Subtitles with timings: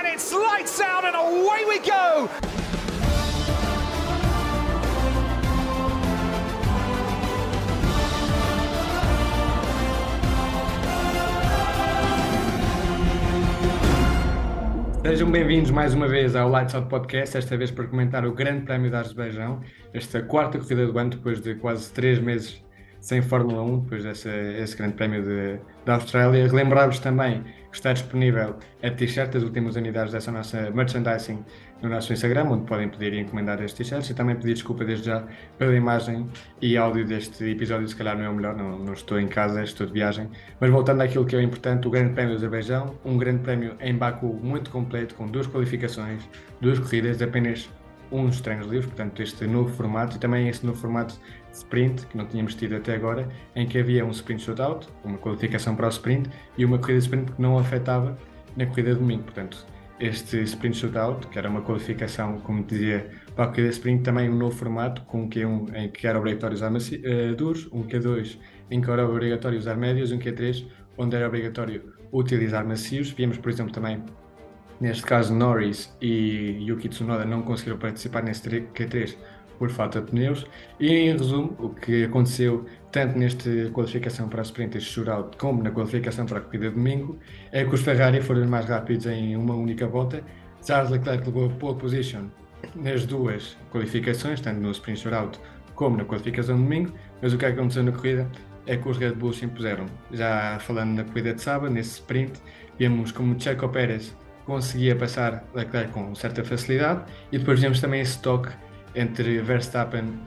[0.00, 2.28] and it's lights out and away we go.
[15.02, 18.64] Sejam bem-vindos mais uma vez ao Lights Out Podcast, esta vez para comentar o Grande
[18.64, 19.60] Prémio da Azerbaijão,
[19.92, 22.62] esta quarta corrida do ano, depois de quase três meses
[23.00, 26.46] sem Fórmula 1, depois desse Grande Prémio de, da Austrália.
[26.46, 31.44] Relembrar-vos também que está disponível a t-shirt, as últimas unidades dessa nossa merchandising
[31.80, 35.06] no nosso Instagram, onde podem pedir e encomendar estes t-shirts e também pedir desculpa desde
[35.06, 35.24] já
[35.56, 36.26] pela imagem
[36.60, 39.62] e áudio deste episódio, se calhar não é o melhor, não, não estou em casa,
[39.62, 40.28] estou de viagem.
[40.58, 43.94] Mas voltando àquilo que é importante, o Grande Prémio do Azerbaijão, um Grande Prémio em
[43.94, 46.28] Baku muito completo, com duas qualificações,
[46.60, 47.70] duas corridas, apenas
[48.12, 51.14] uns treinos livres, portanto, este novo formato e também este novo formato
[51.50, 55.18] de sprint que não tínhamos tido até agora, em que havia um sprint shootout, uma
[55.18, 58.18] qualificação para o sprint e uma corrida de sprint que não afetava
[58.56, 59.24] na corrida de domingo.
[59.24, 59.66] Portanto,
[59.98, 64.28] este sprint shootout, que era uma qualificação, como dizia, para a corrida de sprint, também
[64.28, 68.38] um novo formato, com um Q1 em que era obrigatório usar uh, duros, um Q2
[68.70, 73.10] em que era obrigatório usar médios, um Q3 onde era obrigatório utilizar macios.
[73.10, 74.02] Víamos, por exemplo, também
[74.80, 79.14] Neste caso, Norris e Yuki Tsunoda não conseguiram participar nesse Q3
[79.58, 80.46] por falta de pneus.
[80.80, 85.62] E em resumo, o que aconteceu tanto nesta qualificação para a sprint este shootout como
[85.62, 87.18] na qualificação para a corrida de domingo
[87.52, 90.24] é que os Ferrari foram mais rápidos em uma única volta.
[90.66, 92.28] Charles Leclerc levou a pole position
[92.74, 95.38] nas duas qualificações, tanto no sprint shootout
[95.74, 98.30] como na qualificação de domingo, mas o que aconteceu na corrida
[98.66, 99.84] é que os Red Bulls se impuseram.
[100.10, 102.40] Já falando na corrida de sábado, nesse sprint,
[102.78, 104.16] vimos como Checo Pérez
[104.50, 108.50] conseguia passar Leclerc com certa facilidade e depois vimos também esse toque
[108.96, 110.18] entre Verstappen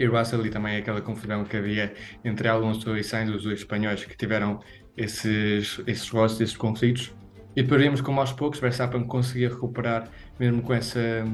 [0.00, 1.92] e Russell e também aquela confusão que havia
[2.24, 4.58] entre Alonso e Sainz, os dois espanhóis que tiveram
[4.96, 7.12] esses, esses roços, esses conflitos.
[7.54, 10.08] E depois vimos como aos poucos Verstappen conseguia recuperar,
[10.40, 11.26] mesmo com, essa,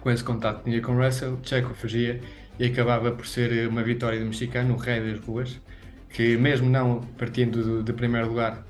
[0.00, 2.20] com esse contato que tinha com Russell, Checo fugia
[2.58, 5.62] e acabava por ser uma vitória do mexicano, o rei das ruas,
[6.10, 8.66] que mesmo não partindo do, de primeiro lugar,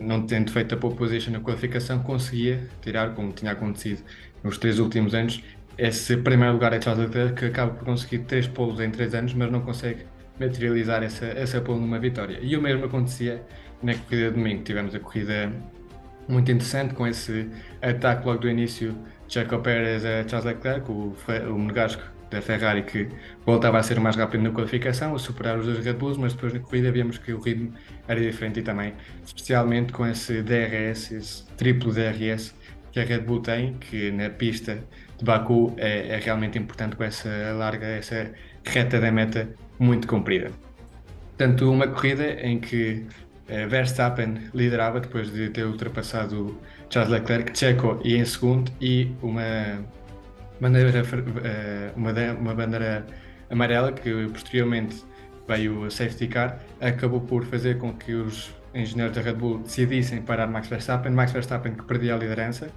[0.00, 4.02] não tendo feito a pole position na qualificação, conseguia tirar, como tinha acontecido
[4.42, 5.42] nos três últimos anos,
[5.78, 9.34] esse primeiro lugar a Charles Leclerc, que acaba por conseguir três polos em três anos,
[9.34, 10.04] mas não consegue
[10.38, 12.38] materializar essa, essa pole numa vitória.
[12.42, 13.42] E o mesmo acontecia
[13.82, 14.62] na corrida de domingo.
[14.62, 15.52] Tivemos a corrida
[16.28, 17.48] muito interessante com esse
[17.80, 18.96] ataque logo do início,
[19.28, 21.14] Checo Pérez a Charles Leclerc, o,
[21.48, 23.08] o monegasco da Ferrari que
[23.44, 26.52] voltava a ser mais rápido na qualificação, a superar os dois Red Bulls, mas depois
[26.52, 27.72] na corrida vimos que o ritmo
[28.08, 28.94] era diferente e também,
[29.24, 32.54] especialmente com esse DRS, esse triplo DRS
[32.92, 34.82] que a Red Bull tem, que na pista
[35.18, 38.30] de Baku é, é realmente importante com essa larga, essa
[38.64, 40.50] reta da meta muito comprida.
[41.36, 43.06] Portanto, uma corrida em que
[43.48, 46.58] uh, Verstappen liderava depois de ter ultrapassado
[46.90, 49.82] Charles Leclerc, Checo e em segundo e uma
[50.62, 53.04] bandeira, uh, uma, uma bandeira
[53.50, 55.04] amarela que posteriormente
[55.48, 60.22] veio a safety car, acabou por fazer com que os engenheiros da Red Bull decidissem
[60.22, 61.12] parar Max Verstappen.
[61.12, 62.70] Max Verstappen que perdia a liderança,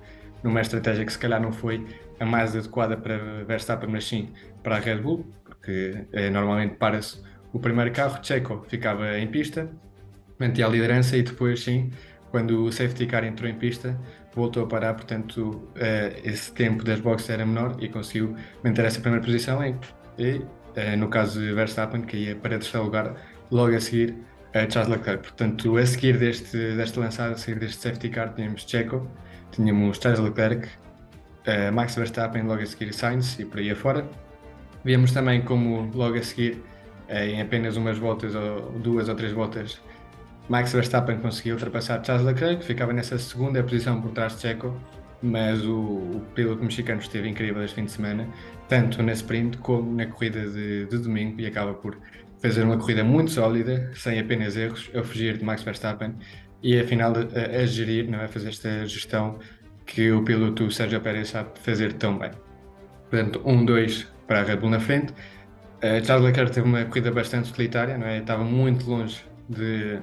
[0.44, 1.86] numa estratégia que se calhar não foi
[2.20, 4.30] a mais adequada para Verstappen, mas sim
[4.64, 7.22] para a Red Bull, porque é, normalmente para-se
[7.54, 9.70] o primeiro carro, Checo ficava em pista,
[10.40, 11.92] mantinha a liderança e depois sim,
[12.32, 13.98] quando o safety car entrou em pista,
[14.36, 15.72] voltou a parar, portanto uh,
[16.24, 19.76] esse tempo das boxes era menor e conseguiu manter essa primeira posição e,
[20.20, 23.16] e uh, no caso de Verstappen, ia para terceiro lugar
[23.50, 25.24] logo a seguir uh, Charles Leclerc.
[25.24, 29.10] Portanto, a seguir deste, desta lançada, a seguir deste safety car, tínhamos Checo,
[29.52, 30.68] tínhamos Charles Leclerc,
[31.74, 34.04] Max Verstappen, logo a seguir Sainz e por aí afora.
[34.84, 36.60] Víamos também como logo a seguir,
[37.08, 39.80] em apenas umas voltas ou duas ou três voltas,
[40.48, 44.80] Max Verstappen conseguiu ultrapassar Charles Leclerc, que ficava nessa segunda posição por trás de Checo,
[45.22, 48.28] mas o, o piloto mexicano esteve incrível este fim de semana,
[48.68, 51.98] tanto na sprint como na corrida de, de domingo, e acaba por
[52.40, 56.14] fazer uma corrida muito sólida, sem apenas erros, a fugir de Max Verstappen
[56.62, 58.28] e afinal a, a gerir, não é?
[58.28, 59.40] fazer esta gestão
[59.86, 62.32] que o piloto Sérgio Pérez sabe fazer tão bem.
[63.10, 65.12] Portanto, um, dois para a Red Bull na frente.
[65.12, 68.18] Uh, Charles Leclerc teve uma corrida bastante solitária, não é?
[68.18, 70.00] estava muito longe de,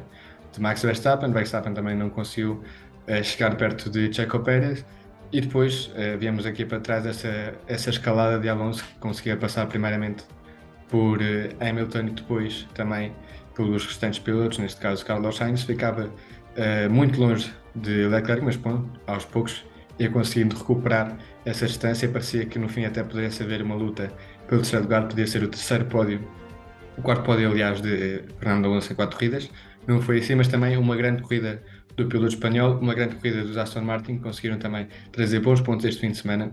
[0.52, 1.32] de Max Verstappen.
[1.32, 2.62] Verstappen também não conseguiu
[3.08, 4.84] uh, chegar perto de Checo Pérez.
[5.32, 9.66] E depois uh, viemos aqui para trás essa, essa escalada de Alonso que conseguia passar
[9.66, 10.24] primeiramente
[10.88, 11.22] por uh,
[11.58, 13.12] Hamilton e depois também
[13.54, 18.84] pelos restantes pilotos, neste caso Carlos Sainz, ficava uh, muito longe de Leclerc, mas bom,
[19.06, 19.64] aos poucos
[19.98, 22.08] ia conseguindo recuperar essa distância.
[22.08, 24.12] Parecia que no fim até poderia haver uma luta
[24.46, 26.20] pelo terceiro lugar, podia ser o terceiro pódio,
[26.98, 29.50] o quarto pódio, aliás, de Fernando Alonso em quatro corridas
[29.86, 31.62] não foi assim, mas também uma grande corrida
[31.96, 36.00] do piloto espanhol, uma grande corrida dos Aston Martin, conseguiram também trazer bons pontos este
[36.00, 36.52] fim de semana,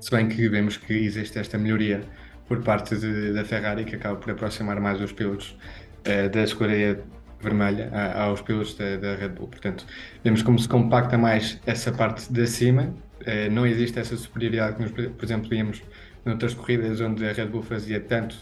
[0.00, 2.02] se bem que vemos que existe esta melhoria
[2.46, 5.56] por parte de, da Ferrari, que acaba por aproximar mais os pilotos
[6.00, 7.02] uh, da escuderia
[7.40, 9.48] vermelha aos pilotos da, da, Red Bull.
[9.48, 9.86] Portanto,
[10.22, 15.08] vemos como se compacta mais essa parte de cima, uh, não existe essa superioridade que,
[15.08, 15.82] por exemplo, víamos
[16.24, 18.36] noutras corridas onde a Red Bull fazia tanto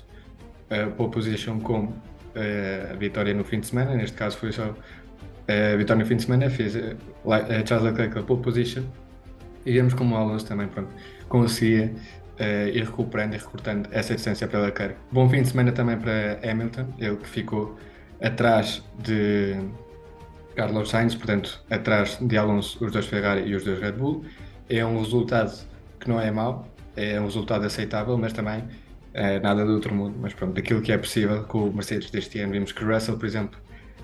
[0.70, 1.94] a pole position como uh,
[2.34, 4.74] a vitória no fim de semana, neste caso foi só
[5.48, 8.84] a vitória no fim de semana, fez a Charles Leclerc a pole position
[9.64, 10.90] e vemos como o Alonso também pronto,
[11.28, 11.92] conseguia
[12.40, 14.96] uh, ir recuperando e recortando essa distância para Leclerc.
[15.10, 17.78] Bom fim de semana também para Hamilton, ele que ficou
[18.20, 19.56] atrás de
[20.54, 24.24] Carlos Sainz, portanto, atrás de Alonso, os dois Ferrari e os dois Red Bull.
[24.68, 25.66] É um resultado
[25.98, 28.64] que não é mau, é um resultado aceitável, mas também
[29.14, 30.16] é nada do outro mundo.
[30.20, 33.26] Mas pronto, daquilo que é possível com o Mercedes deste ano, vimos que Russell, por
[33.26, 33.58] exemplo,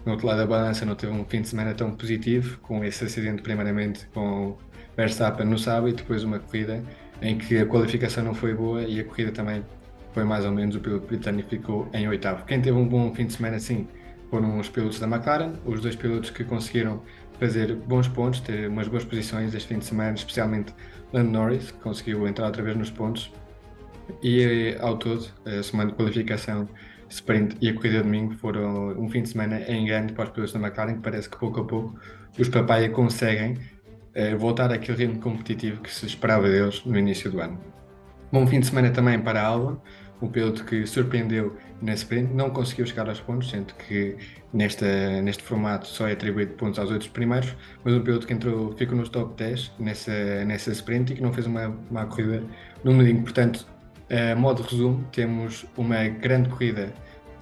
[0.05, 3.05] no outro lado da balança, não teve um fim de semana tão positivo, com esse
[3.05, 4.57] acidente, primeiramente, com
[4.97, 6.83] Verstappen no sábado e depois uma corrida
[7.21, 9.65] em que a qualificação não foi boa e a corrida também
[10.13, 12.45] foi mais ou menos o piloto britânico ficou em oitavo.
[12.45, 13.87] Quem teve um bom fim de semana sim
[14.31, 17.03] foram os pilotos da McLaren, os dois pilotos que conseguiram
[17.39, 20.75] fazer bons pontos, ter umas boas posições este fim de semana, especialmente
[21.13, 23.33] Lando Norris, que conseguiu entrar outra vez nos pontos.
[24.23, 25.27] E ao todo,
[25.63, 26.69] semana de qualificação,
[27.09, 30.31] sprint e a corrida de domingo foram um fim de semana em grande para os
[30.31, 31.99] pilotos da McLaren, que parece que pouco a pouco
[32.39, 33.59] os papaya conseguem
[34.15, 37.59] eh, voltar àquele ritmo competitivo que se esperava deles no início do ano.
[38.31, 39.79] Bom fim de semana também para a Albon,
[40.21, 44.17] um piloto que surpreendeu nesse sprint, não conseguiu chegar aos pontos, sendo que
[44.53, 47.55] nesta, neste formato só é atribuído pontos aos outros primeiros,
[47.85, 51.33] mas um piloto que entrou, ficou nos top 10 nessa, nessa sprint e que não
[51.33, 52.43] fez uma, uma corrida
[52.83, 53.23] no medinho.
[53.23, 53.67] Portanto,
[54.37, 56.93] modo resumo, temos uma grande corrida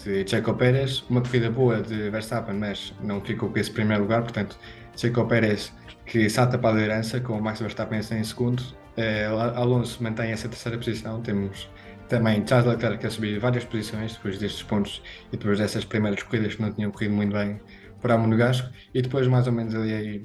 [0.05, 4.23] de Checo Pérez, uma corrida boa de Verstappen, mas não ficou com esse primeiro lugar,
[4.23, 4.59] portanto,
[4.97, 5.73] Checo Pérez
[6.07, 8.61] que salta para a liderança com o Max Verstappen em segundo.
[8.97, 11.21] Uh, Alonso mantém essa terceira posição.
[11.21, 11.69] Temos
[12.09, 15.03] também Charles Leclerc a subir várias posições depois destes pontos
[15.33, 17.61] e depois dessas primeiras corridas que não tinham corrido muito bem
[18.01, 18.71] para o Monegasco.
[18.95, 20.25] E depois, mais ou menos ali aí,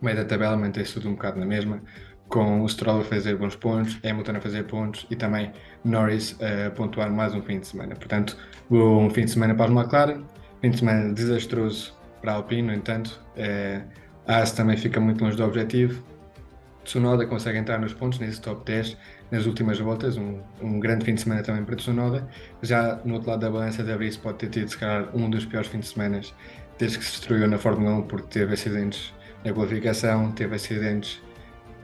[0.00, 1.82] meio da tabela, mantém-se tudo um bocado na mesma,
[2.28, 5.50] com o Stroll a fazer bons pontos, Hamilton a fazer pontos e também
[5.84, 7.94] Norris a pontuar mais um fim de semana.
[7.94, 8.36] Portanto,
[8.70, 10.22] um fim de semana para os McLaren,
[10.60, 13.20] fim de semana desastroso para a Alpine, no entanto.
[13.36, 13.82] É,
[14.26, 16.02] a AS também fica muito longe do objetivo.
[16.84, 18.96] Tsunoda consegue entrar nos pontos nesse top 10
[19.30, 22.28] nas últimas voltas, um, um grande fim de semana também para Tsunoda.
[22.62, 25.44] Já no outro lado da balança, De Vries pode ter tido, se calhar, um dos
[25.44, 26.20] piores fins de semana
[26.78, 29.12] desde que se destruiu na Fórmula 1, porque teve acidentes
[29.44, 31.20] na qualificação, teve acidentes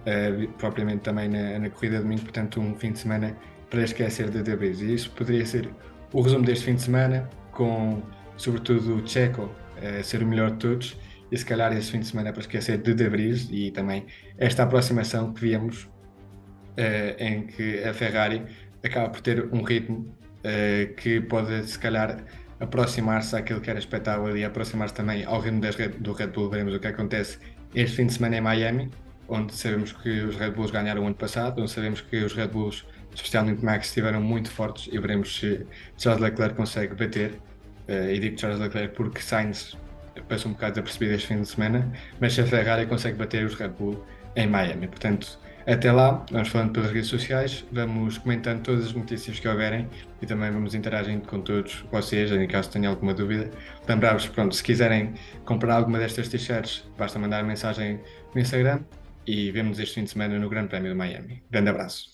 [0.07, 3.37] uh, propriamente também na, na, corrida de domingo, portanto, um fim de semana
[3.71, 4.81] para esquecer de Vries.
[4.81, 5.69] E isso poderia ser
[6.13, 8.03] o resumo deste fim de semana, com
[8.37, 10.97] sobretudo o Checo uh, ser o melhor de todos
[11.31, 14.07] e se calhar esse fim de semana para esquecer de De Vries e também
[14.39, 18.43] esta aproximação que víamos uh, em que a Ferrari
[18.85, 22.25] acaba por ter um ritmo uh, que pode se calhar
[22.61, 25.61] aproximar-se àquilo que era espetáculo e aproximar-se também ao ritmo
[25.99, 26.51] do Red Bull.
[26.51, 27.39] Veremos o que acontece
[27.75, 28.91] este fim de semana em Miami,
[29.29, 32.85] onde sabemos que os Red Bulls ganharam ano passado, onde sabemos que os Red Bulls,
[33.15, 35.67] especialmente Max, estiveram muito fortes e veremos se
[35.97, 37.41] Charles Leclerc consegue bater.
[37.89, 39.77] Uh, e digo Charles Leclerc porque Sainz
[40.29, 43.55] passou um bocado desapercebido este fim de semana, mas se a Ferrari consegue bater os
[43.55, 44.03] Red Bull
[44.37, 44.89] em Miami.
[44.89, 49.89] Portanto, até lá, vamos falando pelas redes sociais, vamos comentando todas as notícias que houverem
[50.21, 53.51] e também vamos interagindo com todos vocês, em caso tenham alguma dúvida.
[53.89, 58.01] Lembrar-vos, pronto, se quiserem comprar alguma destas t-shirts, basta mandar mensagem
[58.35, 58.81] no Instagram
[59.27, 61.45] e vemos este fim de semana no Grande Prémio de Miami.
[61.51, 62.14] Grande abraço.